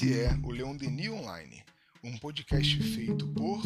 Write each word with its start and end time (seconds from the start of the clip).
Esse 0.00 0.18
é 0.18 0.30
o 0.42 0.50
Leon 0.50 0.74
Denis 0.76 1.10
Online, 1.10 1.62
um 2.02 2.16
podcast 2.16 2.82
feito 2.82 3.26
por 3.34 3.60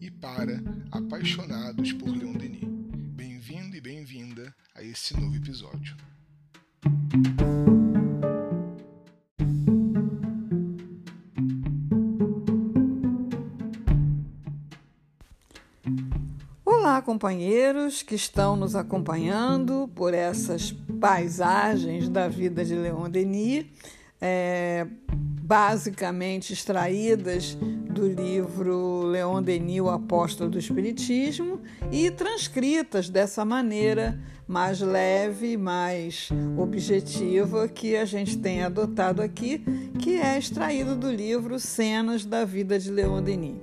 e 0.00 0.08
para 0.08 0.62
apaixonados 0.92 1.92
por 1.94 2.10
Leon 2.10 2.34
Denis. 2.34 2.62
Bem-vindo 2.62 3.74
e 3.74 3.80
bem-vinda 3.80 4.54
a 4.72 4.84
esse 4.84 5.18
novo 5.18 5.34
episódio. 5.34 5.96
Olá, 16.64 17.02
companheiros 17.02 18.00
que 18.04 18.14
estão 18.14 18.54
nos 18.54 18.76
acompanhando 18.76 19.90
por 19.96 20.14
essas 20.14 20.70
paisagens 21.00 22.08
da 22.08 22.28
vida 22.28 22.64
de 22.64 22.76
Leon 22.76 23.10
Denis, 23.10 23.66
é, 24.20 24.86
basicamente 25.50 26.52
extraídas 26.52 27.56
do 27.56 28.06
livro 28.06 29.02
Leon 29.02 29.42
Denis, 29.42 29.80
o 29.80 29.88
Apóstolo 29.88 30.48
do 30.48 30.60
Espiritismo, 30.60 31.60
e 31.90 32.08
transcritas 32.08 33.08
dessa 33.08 33.44
maneira 33.44 34.16
mais 34.46 34.80
leve, 34.80 35.56
mais 35.56 36.28
objetiva 36.56 37.66
que 37.66 37.96
a 37.96 38.04
gente 38.04 38.38
tem 38.38 38.62
adotado 38.62 39.20
aqui, 39.20 39.58
que 39.98 40.20
é 40.20 40.38
extraído 40.38 40.94
do 40.94 41.10
livro 41.10 41.58
Cenas 41.58 42.24
da 42.24 42.44
Vida 42.44 42.78
de 42.78 42.88
Leon 42.88 43.20
Denis. 43.20 43.58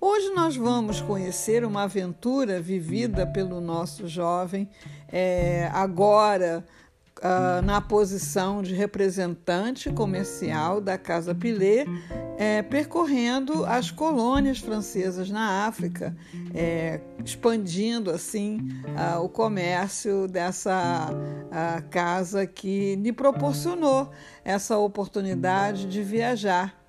Hoje 0.00 0.30
nós 0.30 0.56
vamos 0.56 1.02
conhecer 1.02 1.62
uma 1.62 1.82
aventura 1.82 2.58
vivida 2.58 3.26
pelo 3.26 3.60
nosso 3.60 4.08
jovem, 4.08 4.66
é, 5.08 5.68
agora 5.74 6.64
uh, 7.22 7.62
na 7.62 7.80
posição 7.80 8.62
de 8.62 8.74
representante 8.74 9.90
comercial 9.90 10.80
da 10.80 10.98
Casa 10.98 11.34
Pilet, 11.34 11.86
é, 12.36 12.62
percorrendo 12.62 13.64
as 13.64 13.90
colônias 13.90 14.58
francesas 14.58 15.30
na 15.30 15.66
África, 15.66 16.16
é, 16.52 17.00
expandindo 17.24 18.10
assim 18.10 18.58
uh, 18.88 19.22
o 19.22 19.28
comércio 19.28 20.26
dessa 20.26 21.08
uh, 21.12 21.88
casa 21.88 22.46
que 22.46 22.96
lhe 22.96 23.12
proporcionou 23.12 24.10
essa 24.44 24.76
oportunidade 24.76 25.86
de 25.86 26.02
viajar. 26.02 26.82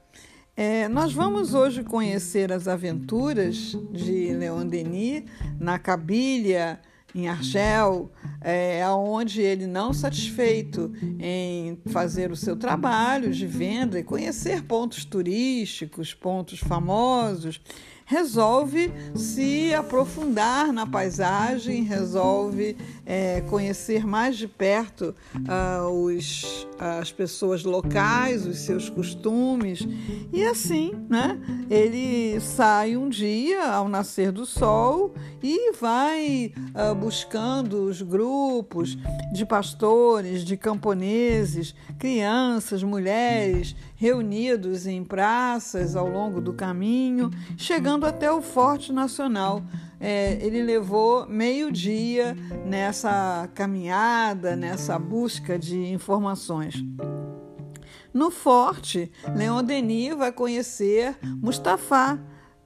É, 0.56 0.88
nós 0.88 1.14
vamos 1.14 1.56
hoje 1.56 1.84
conhecer 1.84 2.52
as 2.52 2.68
aventuras 2.68 3.76
de 3.92 4.34
Leon 4.34 4.68
Denis 4.68 5.24
na 5.60 5.80
Cabilha, 5.80 6.80
em 7.16 7.28
Argel, 7.28 8.12
é, 8.42 8.88
onde 8.90 9.42
ele, 9.42 9.68
não 9.68 9.94
satisfeito 9.94 10.92
em 11.20 11.78
fazer 11.92 12.32
o 12.32 12.36
seu 12.36 12.56
trabalho 12.56 13.32
de 13.32 13.46
venda 13.46 14.00
e 14.00 14.04
conhecer 14.04 14.64
pontos 14.64 15.06
turísticos, 15.06 16.14
pontos 16.14 16.60
famosos, 16.60 17.62
resolve 18.06 18.92
se 19.16 19.74
aprofundar 19.74 20.72
na 20.74 20.86
paisagem, 20.86 21.84
resolve 21.84 22.76
é, 23.06 23.42
conhecer 23.42 24.06
mais 24.06 24.38
de 24.38 24.48
perto 24.48 25.16
uh, 25.36 25.90
os, 25.90 26.68
as 26.78 27.12
pessoas 27.12 27.64
locais, 27.64 28.46
os 28.46 28.60
seus 28.60 28.90
costumes, 28.90 29.88
e 30.32 30.44
assim, 30.44 30.94
né? 31.10 31.40
Ele 31.70 32.40
sai 32.40 32.98
um 32.98 33.10
dia 33.10 33.64
ao 33.64 33.88
nascer 33.88 34.32
do 34.32 34.46
sol 34.46 35.14
e 35.42 35.72
vai 35.74 36.54
uh, 36.76 36.96
buscando 37.04 37.84
os 37.84 38.02
grupos 38.02 38.98
de 39.34 39.46
pastores, 39.46 40.42
de 40.42 40.56
camponeses, 40.56 41.76
crianças, 42.00 42.82
mulheres 42.82 43.76
reunidos 43.98 44.88
em 44.88 45.04
praças 45.04 45.98
ao 45.98 46.08
longo 46.08 46.40
do 46.40 46.54
caminho, 46.54 47.30
chegando 47.58 48.06
até 48.06 48.32
o 48.32 48.42
Forte 48.42 48.94
Nacional. 48.94 49.62
É, 50.00 50.38
ele 50.42 50.64
levou 50.64 51.28
meio 51.28 51.74
dia 51.74 52.38
nessa 52.66 53.50
caminhada, 53.54 54.56
nessa 54.56 54.98
busca 54.98 55.60
de 55.60 55.92
informações. 55.92 56.82
No 58.14 58.32
forte, 58.32 59.12
Leon 59.36 59.62
Denis 59.62 60.16
vai 60.16 60.32
conhecer 60.32 61.18
Mustafa, 61.22 62.18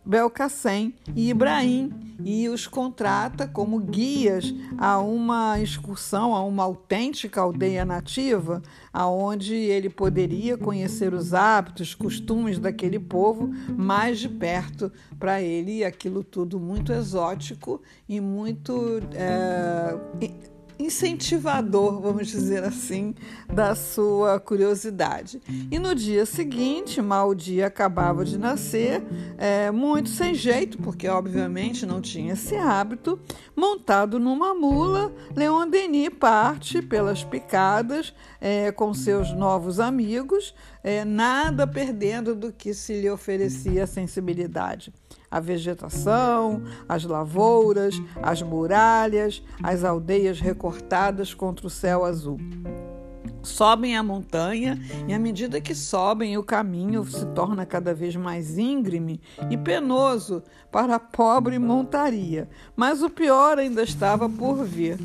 Belkacem 0.06 0.94
e 1.16 1.32
Ibrahim 1.32 2.07
e 2.24 2.50
os 2.50 2.68
contrata 2.68 3.48
como 3.48 3.80
guias 3.80 4.54
a 4.78 5.00
uma 5.00 5.60
excursão 5.60 6.36
a 6.36 6.44
uma 6.44 6.64
autêntica 6.64 7.42
aldeia 7.42 7.86
nativa, 7.86 8.62
aonde 8.92 9.54
ele 9.54 9.90
poderia 9.90 10.58
conhecer 10.58 11.14
os 11.14 11.34
hábitos, 11.34 11.94
costumes 11.94 12.60
daquele 12.60 13.00
povo 13.00 13.50
mais 13.78 14.20
de 14.20 14.30
perto 14.30 14.92
para 15.20 15.42
ele. 15.42 15.84
Aquilo 15.84 16.24
tudo 16.24 16.60
muito 16.60 16.92
exótico 16.92 17.82
e 18.08 18.20
muito 18.20 19.00
é, 19.14 19.96
incentivador, 20.80 22.00
vamos 22.00 22.28
dizer 22.28 22.64
assim, 22.64 23.16
da 23.48 23.76
sua 23.76 24.40
curiosidade. 24.40 25.42
E 25.72 25.80
no 25.80 25.96
dia 25.96 26.26
seguinte, 26.26 27.02
mal 27.02 27.30
o 27.30 27.36
dia 27.36 27.68
acabava 27.68 28.24
de 28.24 28.38
nascer, 28.38 29.04
é, 29.38 29.72
muito 29.72 30.10
sem 30.10 30.34
jeito, 30.34 30.78
porque 30.78 31.08
obviamente 31.08 31.86
não 31.86 32.02
tinha 32.02 32.34
esse 32.34 32.56
hábito, 32.56 33.20
montado 33.56 34.20
numa 34.20 34.54
mula, 34.54 35.12
Leon 35.36 35.68
Denis 35.68 36.10
parte 36.10 36.82
pelas 36.82 37.24
picadas 37.24 38.14
é, 38.40 38.72
com 38.72 38.94
seus 38.94 39.34
novos 39.34 39.80
amigos, 39.80 40.54
é, 40.84 41.04
nada 41.04 41.68
perdendo 41.68 42.36
do 42.36 42.52
que 42.52 42.74
se 42.74 43.02
lhe 43.02 43.10
oferecia 43.10 43.84
a 43.84 43.88
sensibilidade 43.88 44.94
a 45.30 45.40
vegetação, 45.40 46.64
as 46.88 47.04
lavouras, 47.04 47.96
as 48.22 48.42
muralhas, 48.42 49.44
as 49.62 49.84
aldeias 49.84 50.40
recortadas 50.40 51.34
contra 51.34 51.68
o 51.68 51.70
céu 51.70 52.06
azul. 52.06 52.40
Sobem 53.44 53.96
a 53.96 54.04
montanha 54.04 54.78
e, 55.08 55.14
à 55.14 55.20
medida 55.20 55.62
que 55.62 55.74
sobem, 55.74 56.38
o 56.38 56.44
caminho 56.44 57.06
se 57.06 57.26
torna 57.28 57.66
cada 57.66 57.94
vez 57.94 58.16
mais 58.16 58.58
íngreme 58.58 59.22
e 59.50 59.56
penoso 59.56 60.44
para 60.72 60.96
a 60.96 61.00
pobre 61.00 61.58
montaria. 61.58 62.50
Mas 62.76 63.02
o 63.02 63.10
pior 63.10 63.58
ainda 63.58 63.84
estava 63.84 64.28
por 64.28 64.66
vir. 64.66 65.00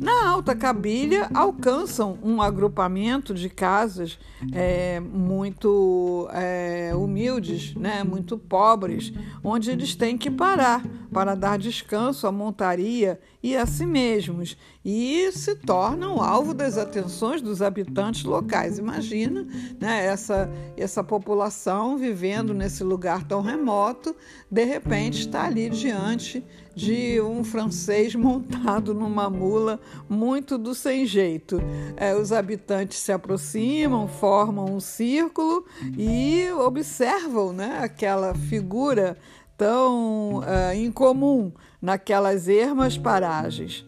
Na 0.00 0.30
Alta 0.30 0.56
Cabilha, 0.56 1.30
alcançam 1.32 2.18
um 2.22 2.42
agrupamento 2.42 3.32
de 3.32 3.48
casas 3.48 4.18
é, 4.52 4.98
muito 5.00 6.28
é, 6.32 6.92
humildes, 6.94 7.74
né, 7.74 8.02
muito 8.02 8.36
pobres, 8.36 9.12
onde 9.42 9.70
eles 9.70 9.94
têm 9.94 10.18
que 10.18 10.30
parar 10.30 10.84
para 11.12 11.34
dar 11.34 11.58
descanso 11.58 12.26
à 12.26 12.32
montaria 12.32 13.20
e 13.42 13.56
a 13.56 13.66
si 13.66 13.86
mesmos, 13.86 14.56
e 14.84 15.30
se 15.32 15.54
tornam 15.54 16.20
alvo 16.20 16.52
das 16.52 16.76
atenções 16.76 17.40
dos 17.40 17.62
habitantes 17.62 18.24
locais. 18.24 18.78
Imagina 18.78 19.46
né, 19.78 20.06
essa, 20.06 20.50
essa 20.76 21.04
população 21.04 21.96
vivendo 21.96 22.52
nesse 22.52 22.82
lugar 22.82 23.22
tão 23.24 23.42
remoto, 23.42 24.14
de 24.50 24.64
repente 24.64 25.20
está 25.20 25.44
ali 25.44 25.70
diante 25.70 26.44
de 26.74 27.20
um 27.20 27.44
francês 27.44 28.14
montado 28.16 28.94
numa 28.94 29.30
mula, 29.30 29.80
muito 30.08 30.58
do 30.58 30.74
sem 30.74 31.06
jeito. 31.06 31.60
É, 31.96 32.14
os 32.14 32.32
habitantes 32.32 32.98
se 32.98 33.12
aproximam, 33.12 34.08
formam 34.08 34.74
um 34.74 34.80
círculo 34.80 35.64
e 35.96 36.48
observam 36.52 37.52
né, 37.52 37.80
aquela 37.82 38.34
figura 38.34 39.16
tão 39.56 40.38
uh, 40.38 40.74
incomum 40.74 41.52
naquelas 41.80 42.48
ermas 42.48 42.98
paragens. 42.98 43.86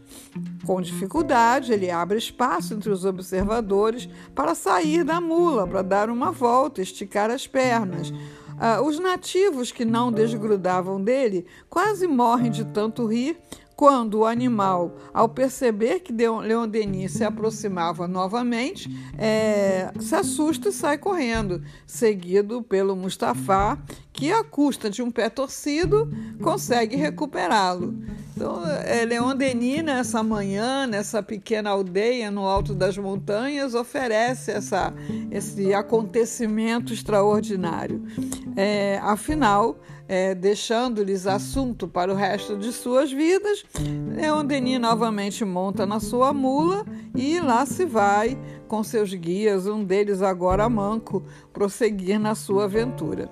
Com 0.64 0.80
dificuldade, 0.80 1.72
ele 1.72 1.90
abre 1.90 2.18
espaço 2.18 2.74
entre 2.74 2.90
os 2.90 3.04
observadores 3.04 4.08
para 4.34 4.54
sair 4.54 5.02
da 5.02 5.20
mula, 5.20 5.66
para 5.66 5.82
dar 5.82 6.10
uma 6.10 6.30
volta, 6.30 6.82
esticar 6.82 7.30
as 7.30 7.46
pernas. 7.46 8.12
Uh, 8.56 8.82
os 8.86 8.98
nativos 8.98 9.70
que 9.70 9.84
não. 9.84 10.10
desgrudavam 10.10 11.02
dele 11.02 11.46
quase 11.68 12.06
morrem 12.06 12.50
de 12.50 12.64
tanto 12.64 13.06
rir 13.06 13.36
quando 13.76 14.20
o 14.20 14.24
animal, 14.24 14.96
ao 15.12 15.28
perceber 15.28 16.00
que 16.00 16.10
Leon 16.12 16.66
Denis 16.66 17.12
se 17.12 17.22
aproximava 17.22 18.08
novamente, 18.08 18.88
é, 19.18 19.92
se 20.00 20.14
assusta 20.14 20.70
e 20.70 20.72
sai 20.72 20.96
correndo, 20.96 21.62
seguido 21.86 22.62
pelo 22.62 22.96
Mustafa, 22.96 23.78
que, 24.14 24.32
à 24.32 24.42
custa 24.42 24.88
de 24.88 25.02
um 25.02 25.10
pé 25.10 25.28
torcido, 25.28 26.10
consegue 26.42 26.96
recuperá-lo. 26.96 27.94
Então, 28.34 28.62
é, 28.66 29.04
Leon 29.04 29.36
Denis, 29.36 29.82
nessa 29.82 30.22
manhã, 30.22 30.86
nessa 30.86 31.22
pequena 31.22 31.70
aldeia 31.70 32.30
no 32.30 32.46
alto 32.46 32.74
das 32.74 32.96
montanhas, 32.96 33.74
oferece 33.74 34.52
essa, 34.52 34.92
esse 35.30 35.74
acontecimento 35.74 36.94
extraordinário. 36.94 38.02
É, 38.56 38.98
afinal, 39.02 39.78
é, 40.08 40.34
deixando-lhes 40.34 41.26
assunto 41.26 41.88
para 41.88 42.12
o 42.12 42.16
resto 42.16 42.56
de 42.56 42.72
suas 42.72 43.10
vidas, 43.10 43.64
Leon 44.14 44.44
Denis 44.44 44.80
novamente 44.80 45.44
monta 45.44 45.84
na 45.84 46.00
sua 46.00 46.32
mula 46.32 46.84
e 47.14 47.40
lá 47.40 47.66
se 47.66 47.84
vai 47.84 48.38
com 48.68 48.82
seus 48.82 49.12
guias, 49.12 49.66
um 49.66 49.84
deles 49.84 50.22
agora 50.22 50.68
manco, 50.68 51.22
prosseguir 51.52 52.18
na 52.18 52.34
sua 52.34 52.64
aventura. 52.64 53.28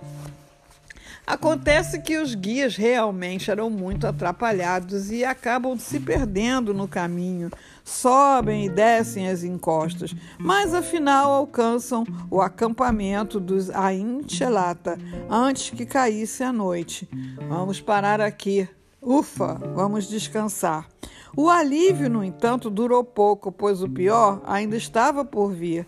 Acontece 1.27 2.03
que 2.03 2.19
os 2.19 2.35
guias 2.35 2.77
realmente 2.77 3.51
eram 3.51 3.71
muito 3.71 4.07
atrapalhados 4.07 5.11
e 5.11 5.25
acabam 5.25 5.79
se 5.79 5.99
perdendo 5.99 6.75
no 6.75 6.87
caminho, 6.87 7.51
sobem 7.85 8.65
e 8.65 8.69
descem 8.71 9.29
as 9.29 9.45
encostas, 9.45 10.17
mas 10.39 10.73
afinal 10.73 11.31
alcançam 11.31 12.05
o 12.31 12.41
acampamento 12.41 13.39
dos 13.39 13.69
Ainchelata 13.71 14.99
antes 15.29 15.71
que 15.71 15.85
caísse 15.85 16.43
a 16.43 16.53
noite. 16.53 17.09
Vamos 17.49 17.81
parar 17.81 18.21
aqui. 18.21 18.67
Ufa, 19.03 19.61
vamos 19.75 20.09
descansar. 20.09 20.89
O 21.37 21.51
alívio, 21.51 22.09
no 22.09 22.23
entanto, 22.25 22.71
durou 22.71 23.03
pouco, 23.03 23.51
pois 23.51 23.83
o 23.83 23.89
pior 23.89 24.41
ainda 24.47 24.77
estava 24.77 25.25
por 25.25 25.53
vir. 25.53 25.87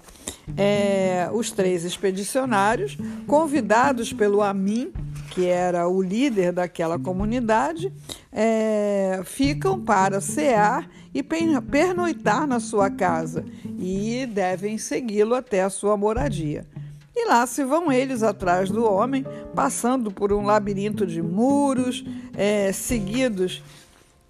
É, 0.57 1.29
os 1.33 1.51
três 1.51 1.85
expedicionários, 1.85 2.99
convidados 3.27 4.13
pelo 4.13 4.43
Amin, 4.43 4.93
que 5.31 5.47
era 5.47 5.89
o 5.89 6.03
líder 6.03 6.53
daquela 6.53 6.99
comunidade, 6.99 7.93
é, 8.39 9.23
ficam 9.25 9.81
para 9.81 10.21
cear 10.21 10.87
e 11.15 11.23
pernoitar 11.23 12.47
na 12.47 12.61
sua 12.61 12.91
casa 12.91 13.43
e 13.79 14.27
devem 14.27 14.77
segui-lo 14.77 15.35
até 15.35 15.63
a 15.63 15.71
sua 15.71 15.97
moradia. 15.97 16.67
E 17.15 17.27
lá 17.27 17.47
se 17.47 17.65
vão 17.65 17.91
eles 17.91 18.23
atrás 18.23 18.69
do 18.69 18.85
homem, 18.85 19.25
passando 19.55 20.11
por 20.11 20.35
um 20.35 20.45
labirinto 20.45 21.07
de 21.07 21.23
muros, 21.23 22.05
é, 22.35 22.71
seguidos 22.73 23.63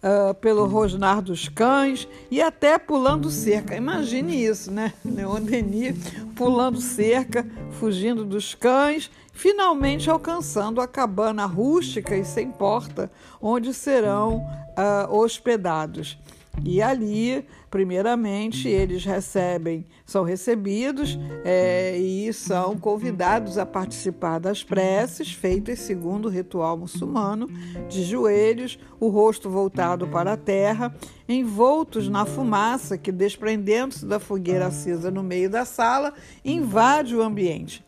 uh, 0.00 0.32
pelo 0.34 0.66
rosnar 0.66 1.20
dos 1.20 1.48
cães 1.48 2.06
e 2.30 2.40
até 2.40 2.78
pulando 2.78 3.28
cerca. 3.28 3.74
Imagine 3.74 4.44
isso, 4.44 4.70
né? 4.70 4.92
Leon 5.04 5.40
Denis 5.40 5.96
pulando 6.36 6.80
cerca, 6.80 7.44
fugindo 7.72 8.24
dos 8.24 8.54
cães, 8.54 9.10
finalmente 9.36 10.08
alcançando 10.08 10.80
a 10.80 10.88
cabana 10.88 11.44
rústica 11.44 12.16
e 12.16 12.24
sem 12.24 12.50
porta, 12.50 13.10
onde 13.40 13.74
serão 13.74 14.38
uh, 14.38 15.14
hospedados. 15.14 16.18
E 16.64 16.80
ali, 16.80 17.46
primeiramente, 17.70 18.66
eles 18.66 19.04
recebem, 19.04 19.84
são 20.06 20.24
recebidos 20.24 21.18
é, 21.44 21.98
e 21.98 22.32
são 22.32 22.78
convidados 22.78 23.58
a 23.58 23.66
participar 23.66 24.38
das 24.38 24.64
preces 24.64 25.32
feitas 25.32 25.80
segundo 25.80 26.26
o 26.26 26.30
ritual 26.30 26.78
muçulmano, 26.78 27.46
de 27.90 28.04
joelhos, 28.04 28.78
o 28.98 29.08
rosto 29.08 29.50
voltado 29.50 30.08
para 30.08 30.32
a 30.32 30.36
terra, 30.38 30.96
envoltos 31.28 32.08
na 32.08 32.24
fumaça 32.24 32.96
que, 32.96 33.12
desprendendo-se 33.12 34.06
da 34.06 34.18
fogueira 34.18 34.68
acesa 34.68 35.10
no 35.10 35.22
meio 35.22 35.50
da 35.50 35.66
sala, 35.66 36.14
invade 36.42 37.14
o 37.14 37.22
ambiente. 37.22 37.85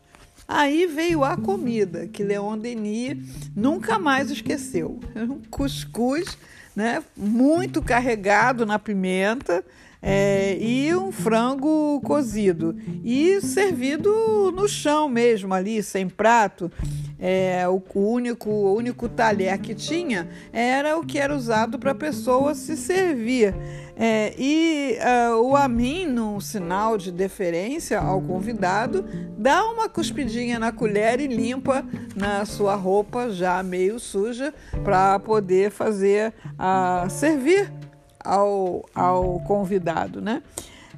Aí 0.49 0.87
veio 0.87 1.23
a 1.23 1.37
comida, 1.37 2.09
que 2.09 2.25
Leon 2.25 2.57
Denis 2.57 3.19
nunca 3.55 3.99
mais 3.99 4.31
esqueceu. 4.31 4.99
Um 5.15 5.43
cuscuz 5.51 6.39
né? 6.75 7.05
muito 7.15 7.83
carregado 7.83 8.65
na 8.65 8.79
pimenta. 8.79 9.63
É, 10.01 10.57
e 10.61 10.95
um 10.95 11.11
frango 11.11 12.01
cozido 12.05 12.77
e 13.03 13.41
servido 13.41 14.53
no 14.53 14.69
chão 14.69 15.09
mesmo 15.09 15.53
ali 15.53 15.83
sem 15.83 16.09
prato 16.09 16.71
é, 17.19 17.67
o 17.69 17.83
único 17.95 18.49
o 18.49 18.75
único 18.75 19.09
talher 19.09 19.59
que 19.59 19.75
tinha 19.75 20.29
era 20.53 20.97
o 20.97 21.05
que 21.05 21.19
era 21.19 21.35
usado 21.35 21.79
para 21.79 21.91
a 21.91 21.95
pessoa 21.95 22.55
se 22.55 22.77
servir 22.77 23.55
é, 24.01 24.33
e 24.39 24.97
uh, 25.01 25.43
o 25.43 25.57
Amin, 25.57 26.07
num 26.07 26.39
sinal 26.39 26.97
de 26.97 27.11
deferência 27.11 27.99
ao 27.99 28.23
convidado, 28.23 29.05
dá 29.37 29.65
uma 29.65 29.89
cuspidinha 29.89 30.57
na 30.57 30.71
colher 30.71 31.19
e 31.19 31.27
limpa 31.27 31.85
na 32.15 32.45
sua 32.45 32.77
roupa 32.77 33.29
já 33.29 33.61
meio 33.61 33.99
suja 33.99 34.55
para 34.85 35.19
poder 35.19 35.73
fazer 35.73 36.33
uh, 36.53 37.11
servir 37.11 37.73
ao, 38.21 38.89
ao 38.95 39.41
convidado, 39.41 40.21
né? 40.21 40.45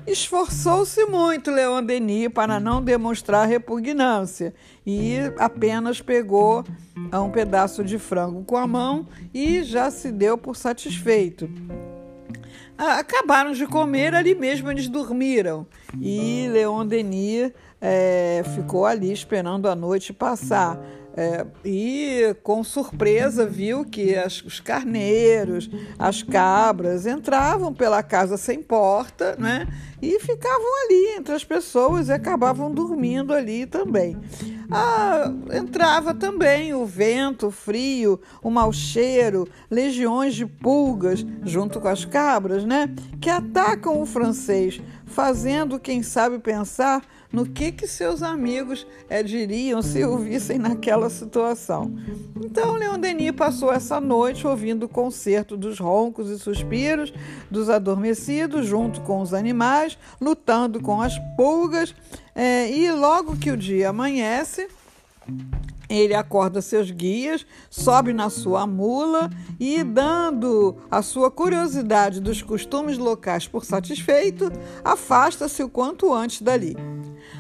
Esforçou-se 0.06 1.04
muito 1.06 1.50
Leon 1.50 1.82
Denis 1.84 2.28
para 2.28 2.58
não 2.58 2.82
demonstrar 2.82 3.46
repugnância 3.46 4.54
e 4.86 5.16
apenas 5.38 6.00
pegou 6.00 6.64
um 7.12 7.30
pedaço 7.30 7.84
de 7.84 7.98
frango 7.98 8.42
com 8.44 8.56
a 8.56 8.66
mão 8.66 9.06
e 9.32 9.62
já 9.62 9.90
se 9.90 10.10
deu 10.10 10.38
por 10.38 10.56
satisfeito 10.56 11.48
acabaram 12.80 13.52
de 13.52 13.66
comer, 13.66 14.14
ali 14.14 14.34
mesmo 14.34 14.70
eles 14.70 14.88
dormiram. 14.88 15.66
E 16.00 16.48
Leon 16.50 16.86
Denis 16.86 17.52
é, 17.80 18.42
ficou 18.54 18.84
ali 18.84 19.12
esperando 19.12 19.68
a 19.68 19.74
noite 19.74 20.12
passar. 20.12 20.78
É, 21.16 21.44
e 21.64 22.36
com 22.44 22.62
surpresa 22.62 23.44
viu 23.44 23.84
que 23.84 24.14
as, 24.14 24.42
os 24.42 24.60
carneiros, 24.60 25.68
as 25.98 26.22
cabras 26.22 27.04
entravam 27.04 27.74
pela 27.74 28.00
casa 28.00 28.36
sem 28.36 28.62
porta, 28.62 29.34
né? 29.36 29.66
E 30.00 30.20
ficavam 30.20 30.84
ali 30.84 31.16
entre 31.18 31.34
as 31.34 31.44
pessoas 31.44 32.08
e 32.08 32.12
acabavam 32.12 32.72
dormindo 32.72 33.34
ali 33.34 33.66
também. 33.66 34.16
Ah, 34.70 35.32
entrava 35.52 36.14
também 36.14 36.72
o 36.72 36.86
vento, 36.86 37.48
o 37.48 37.50
frio, 37.50 38.20
o 38.40 38.48
mau 38.48 38.72
cheiro, 38.72 39.48
legiões 39.68 40.32
de 40.34 40.46
pulgas 40.46 41.26
junto 41.42 41.80
com 41.80 41.88
as 41.88 42.04
cabras, 42.04 42.64
né? 42.64 42.88
Que 43.20 43.28
atacam 43.28 44.00
o 44.00 44.06
francês, 44.06 44.80
fazendo 45.06 45.80
quem 45.80 46.04
sabe 46.04 46.38
pensar 46.38 47.02
no 47.32 47.46
que, 47.46 47.70
que 47.70 47.86
seus 47.86 48.22
amigos 48.22 48.86
é, 49.08 49.22
diriam 49.22 49.80
se 49.82 50.04
o 50.04 50.18
vissem 50.18 50.58
naquela 50.58 51.08
situação. 51.08 51.94
Então, 52.44 52.74
Leon 52.74 52.98
Denis 52.98 53.32
passou 53.32 53.72
essa 53.72 54.00
noite 54.00 54.46
ouvindo 54.46 54.84
o 54.84 54.88
concerto 54.88 55.56
dos 55.56 55.78
roncos 55.78 56.28
e 56.30 56.38
suspiros 56.38 57.12
dos 57.50 57.68
adormecidos, 57.68 58.66
junto 58.66 59.00
com 59.02 59.20
os 59.20 59.32
animais, 59.32 59.96
lutando 60.20 60.80
com 60.80 61.00
as 61.00 61.18
pulgas, 61.36 61.94
é, 62.34 62.70
e 62.70 62.90
logo 62.90 63.36
que 63.36 63.50
o 63.50 63.56
dia 63.56 63.90
amanhece, 63.90 64.68
ele 65.90 66.14
acorda 66.14 66.62
seus 66.62 66.90
guias, 66.90 67.44
sobe 67.68 68.12
na 68.12 68.30
sua 68.30 68.66
mula 68.66 69.28
e, 69.58 69.82
dando 69.82 70.76
a 70.88 71.02
sua 71.02 71.30
curiosidade 71.30 72.20
dos 72.20 72.40
costumes 72.40 72.96
locais 72.96 73.48
por 73.48 73.64
satisfeito, 73.64 74.50
afasta-se 74.84 75.62
o 75.62 75.68
quanto 75.68 76.14
antes 76.14 76.40
dali. 76.40 76.76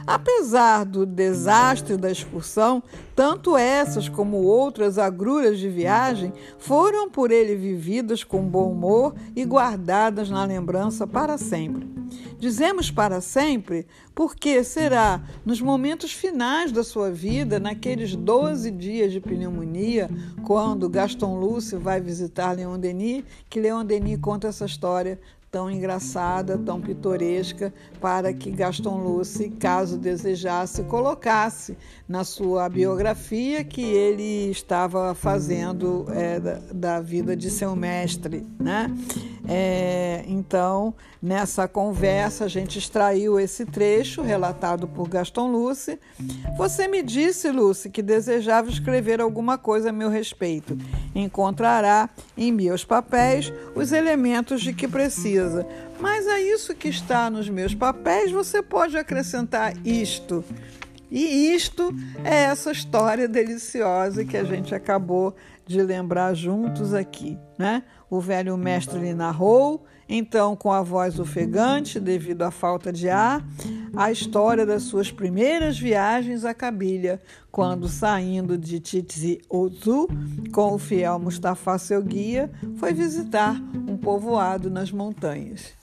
Apesar 0.06 0.84
do 0.84 1.06
desastre 1.06 1.96
da 1.96 2.10
excursão, 2.10 2.82
tanto 3.14 3.56
essas 3.56 4.08
como 4.08 4.38
outras 4.38 4.98
agruras 4.98 5.58
de 5.58 5.68
viagem 5.68 6.32
foram 6.58 7.08
por 7.08 7.30
ele 7.30 7.54
vividas 7.54 8.24
com 8.24 8.42
bom 8.42 8.72
humor 8.72 9.14
e 9.36 9.44
guardadas 9.44 10.28
na 10.28 10.44
lembrança 10.44 11.06
para 11.06 11.38
sempre. 11.38 11.99
Dizemos 12.38 12.90
para 12.90 13.20
sempre 13.20 13.86
porque 14.14 14.62
será 14.64 15.22
nos 15.44 15.60
momentos 15.60 16.12
finais 16.12 16.72
da 16.72 16.84
sua 16.84 17.10
vida, 17.10 17.58
naqueles 17.58 18.14
12 18.14 18.70
dias 18.70 19.12
de 19.12 19.20
pneumonia, 19.20 20.10
quando 20.44 20.88
Gaston 20.88 21.38
Lúcio 21.38 21.78
vai 21.78 22.00
visitar 22.00 22.52
Leon 22.52 22.78
Denis, 22.78 23.24
que 23.48 23.60
Leon 23.60 23.84
Denis 23.84 24.18
conta 24.20 24.48
essa 24.48 24.64
história 24.64 25.18
tão 25.50 25.68
engraçada, 25.70 26.56
tão 26.56 26.80
pitoresca, 26.80 27.74
para 28.00 28.32
que 28.32 28.50
Gaston 28.50 28.98
Luce, 28.98 29.50
caso 29.50 29.98
desejasse, 29.98 30.84
colocasse 30.84 31.76
na 32.08 32.22
sua 32.22 32.68
biografia 32.68 33.64
que 33.64 33.82
ele 33.82 34.50
estava 34.50 35.12
fazendo 35.14 36.06
é, 36.10 36.38
da, 36.38 36.60
da, 36.72 37.00
vida 37.00 37.36
de 37.36 37.50
seu 37.50 37.74
mestre. 37.74 38.46
Né? 38.60 38.94
É, 39.48 40.24
então, 40.26 40.94
nessa 41.22 41.66
conversa, 41.66 42.44
a 42.44 42.48
gente 42.48 42.78
extraiu 42.78 43.38
esse 43.38 43.64
trecho 43.64 44.22
relatado 44.22 44.86
por 44.86 45.08
Gaston 45.08 45.50
Luce. 45.50 45.98
Você 46.56 46.86
me 46.88 47.02
disse, 47.02 47.50
Luce, 47.50 47.90
que 47.90 48.02
desejava 48.02 48.68
escrever 48.68 49.20
alguma 49.20 49.56
coisa 49.56 49.90
a 49.90 49.92
meu 49.92 50.08
respeito. 50.08 50.76
Encontrará 51.14 52.08
em 52.36 52.52
meus 52.52 52.84
papéis 52.84 53.52
os 53.74 53.92
elementos 53.92 54.60
de 54.60 54.72
que 54.72 54.86
precisa. 54.86 55.66
Mas 55.98 56.26
a 56.26 56.40
isso 56.40 56.74
que 56.74 56.88
está 56.88 57.28
nos 57.28 57.48
meus 57.48 57.74
papéis, 57.74 58.32
você 58.32 58.62
pode 58.62 58.96
acrescentar 58.96 59.74
isto. 59.84 60.44
E 61.10 61.52
isto 61.54 61.92
é 62.24 62.44
essa 62.44 62.70
história 62.70 63.26
deliciosa 63.26 64.24
que 64.24 64.36
a 64.36 64.44
gente 64.44 64.74
acabou 64.74 65.34
de 65.66 65.82
lembrar 65.82 66.34
juntos 66.34 66.94
aqui, 66.94 67.38
né? 67.58 67.82
O 68.08 68.20
velho 68.20 68.56
mestre 68.56 68.98
lhe 68.98 69.14
narrou, 69.14 69.84
então 70.08 70.56
com 70.56 70.72
a 70.72 70.82
voz 70.82 71.18
ofegante 71.18 72.00
devido 72.00 72.42
à 72.42 72.50
falta 72.50 72.92
de 72.92 73.08
ar, 73.08 73.44
a 73.96 74.10
história 74.10 74.66
das 74.66 74.82
suas 74.84 75.10
primeiras 75.10 75.78
viagens 75.78 76.44
à 76.44 76.52
Cabilha, 76.52 77.20
quando 77.50 77.88
saindo 77.88 78.58
de 78.58 78.80
Titzi 78.80 79.40
Ozu 79.48 80.08
com 80.52 80.74
o 80.74 80.78
fiel 80.78 81.18
Mustafa 81.18 81.78
seu 81.78 82.02
guia, 82.02 82.50
foi 82.76 82.92
visitar 82.92 83.60
um 83.88 83.96
povoado 83.96 84.70
nas 84.70 84.90
montanhas. 84.90 85.79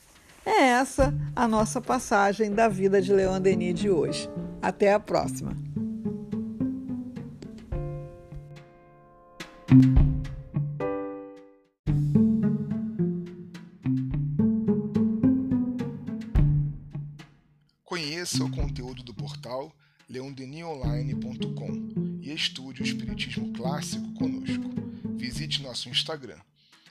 É 0.48 0.62
essa 0.62 1.14
a 1.36 1.46
nossa 1.46 1.82
passagem 1.82 2.54
da 2.54 2.70
vida 2.70 3.02
de 3.02 3.12
Leon 3.12 3.42
Denis 3.42 3.78
de 3.78 3.90
hoje. 3.90 4.30
Até 4.62 4.94
a 4.94 5.00
próxima! 5.00 5.54
Conheça 17.84 18.46
o 18.46 18.50
conteúdo 18.50 19.04
do 19.04 19.14
portal 19.14 19.76
leondenionline.com 20.10 22.22
e 22.22 22.32
estude 22.32 22.82
o 22.82 22.86
Espiritismo 22.86 23.52
Clássico 23.52 24.14
conosco. 24.14 24.64
Visite 25.18 25.62
nosso 25.62 25.90
Instagram, 25.90 26.40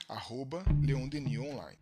arroba 0.07 0.63
leondenionline. 0.79 1.79